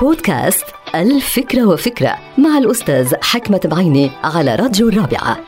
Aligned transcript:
بودكاست 0.00 0.64
الفكرة 0.94 1.64
وفكرة 1.66 2.16
مع 2.38 2.58
الأستاذ 2.58 3.14
حكمة 3.22 3.60
بعيني 3.64 4.10
على 4.24 4.54
راديو 4.54 4.88
الرابعة. 4.88 5.38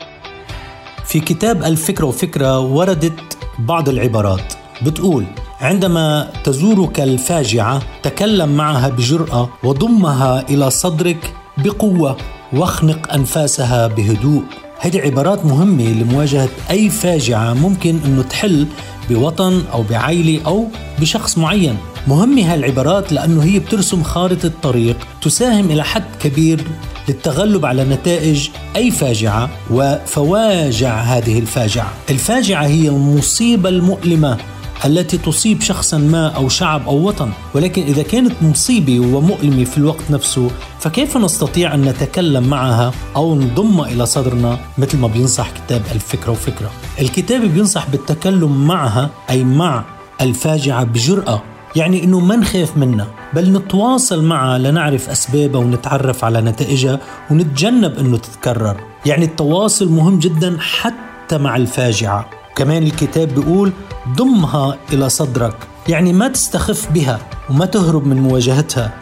في 1.05 1.19
كتاب 1.19 1.63
الفكرة 1.63 2.05
وفكرة 2.05 2.59
وردت 2.59 3.37
بعض 3.59 3.89
العبارات. 3.89 4.53
بتقول 4.81 5.25
عندما 5.61 6.31
تزورك 6.43 6.99
الفاجعة 6.99 7.81
تكلم 8.03 8.57
معها 8.57 8.89
بجرأة 8.89 9.49
وضمها 9.63 10.45
إلى 10.49 10.69
صدرك 10.69 11.33
بقوة 11.57 12.17
واخنق 12.53 13.13
أنفاسها 13.13 13.87
بهدوء. 13.87 14.43
هذه 14.79 15.01
عبارات 15.01 15.45
مهمة 15.45 15.83
لمواجهة 15.83 16.49
أي 16.69 16.89
فاجعة 16.89 17.53
ممكن 17.53 17.99
أنه 18.05 18.21
تحل 18.21 18.67
بوطن 19.09 19.63
أو 19.73 19.83
بعائلة 19.83 20.41
أو 20.45 20.67
بشخص 20.99 21.37
معين. 21.37 21.77
مهمة 22.07 22.53
هالعبارات 22.53 23.11
لأنه 23.11 23.43
هي 23.43 23.59
بترسم 23.59 24.03
خارطة 24.03 24.51
طريق 24.63 24.97
تساهم 25.21 25.71
إلى 25.71 25.83
حد 25.83 26.03
كبير 26.19 26.63
للتغلب 27.09 27.65
على 27.65 27.83
نتائج 27.83 28.49
أي 28.75 28.91
فاجعة 28.91 29.49
وفواجع 29.71 30.95
هذه 30.95 31.39
الفاجعة. 31.39 31.93
الفاجعة 32.09 32.65
هي 32.65 32.87
المصيبة 32.87 33.69
المؤلمة 33.69 34.37
التي 34.85 35.17
تصيب 35.17 35.61
شخصا 35.61 35.97
ما 35.97 36.27
أو 36.27 36.49
شعب 36.49 36.87
أو 36.87 37.07
وطن، 37.07 37.31
ولكن 37.53 37.81
إذا 37.81 38.03
كانت 38.03 38.33
مصيبة 38.41 38.99
ومؤلمة 38.99 39.63
في 39.63 39.77
الوقت 39.77 40.11
نفسه، 40.11 40.51
فكيف 40.79 41.17
نستطيع 41.17 41.73
أن 41.73 41.81
نتكلم 41.81 42.43
معها 42.43 42.91
أو 43.15 43.35
نضمها 43.35 43.89
إلى 43.89 44.05
صدرنا 44.05 44.59
مثل 44.77 44.97
ما 44.97 45.07
بينصح 45.07 45.49
كتاب 45.49 45.81
الفكرة 45.95 46.31
وفكرة. 46.31 46.71
الكتاب 46.99 47.41
بينصح 47.41 47.89
بالتكلم 47.89 48.67
معها 48.67 49.09
أي 49.29 49.43
مع 49.43 49.83
الفاجعة 50.21 50.83
بجرأة، 50.83 51.41
يعني 51.75 52.03
إنه 52.03 52.19
ما 52.19 52.35
نخاف 52.35 52.77
منها، 52.77 53.07
بل 53.33 53.51
نتواصل 53.51 54.23
معها 54.23 54.57
لنعرف 54.57 55.09
أسبابها 55.09 55.61
ونتعرف 55.61 56.23
على 56.23 56.41
نتائجها 56.41 56.99
ونتجنب 57.31 57.97
إنه 57.99 58.17
تتكرر، 58.17 58.77
يعني 59.05 59.25
التواصل 59.25 59.89
مهم 59.89 60.19
جدا 60.19 60.57
حتى 60.59 61.37
مع 61.37 61.55
الفاجعة. 61.55 62.29
كمان 62.57 62.83
الكتاب 62.83 63.27
بيقول 63.27 63.71
ضمها 64.15 64.77
إلى 64.93 65.09
صدرك 65.09 65.55
يعني 65.87 66.13
ما 66.13 66.27
تستخف 66.27 66.91
بها 66.91 67.19
وما 67.49 67.65
تهرب 67.65 68.07
من 68.07 68.17
مواجهتها 68.17 68.93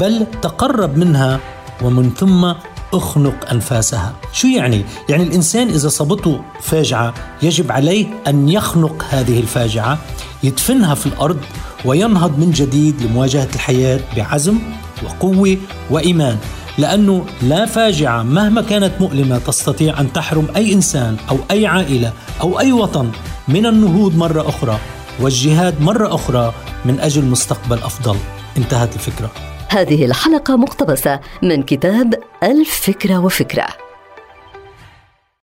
بل 0.00 0.26
تقرب 0.42 0.96
منها 0.98 1.40
ومن 1.82 2.10
ثم 2.10 2.52
اخنق 2.94 3.50
أنفاسها. 3.52 4.12
شو 4.32 4.48
يعني؟ 4.48 4.84
يعني 5.08 5.22
الإنسان 5.22 5.68
إذا 5.68 5.88
صابته 5.88 6.40
فاجعة 6.60 7.14
يجب 7.42 7.72
عليه 7.72 8.06
أن 8.26 8.48
يخنق 8.48 9.04
هذه 9.10 9.40
الفاجعة 9.40 9.98
يدفنها 10.42 10.94
في 10.94 11.06
الأرض 11.06 11.38
وينهض 11.84 12.38
من 12.38 12.50
جديد 12.50 13.02
لمواجهة 13.02 13.48
الحياة 13.54 14.00
بعزم 14.16 14.58
وقوة 15.04 15.56
وإيمان. 15.90 16.38
لأنه 16.78 17.26
لا 17.42 17.66
فاجعة 17.66 18.22
مهما 18.22 18.62
كانت 18.62 18.92
مؤلمة 19.00 19.38
تستطيع 19.38 20.00
أن 20.00 20.12
تحرم 20.12 20.48
أي 20.56 20.72
إنسان 20.72 21.16
أو 21.30 21.36
أي 21.50 21.66
عائلة 21.66 22.12
أو 22.40 22.60
أي 22.60 22.72
وطن 22.72 23.10
من 23.48 23.66
النهوض 23.66 24.16
مرة 24.16 24.48
أخرى 24.48 24.78
والجهاد 25.20 25.82
مرة 25.82 26.14
أخرى 26.14 26.54
من 26.84 27.00
أجل 27.00 27.24
مستقبل 27.24 27.76
أفضل. 27.76 28.16
انتهت 28.56 28.94
الفكرة. 28.94 29.30
هذه 29.68 30.04
الحلقة 30.04 30.56
مقتبسة 30.56 31.20
من 31.42 31.62
كتاب 31.62 32.14
الفكرة 32.42 33.18
وفكرة. 33.18 33.83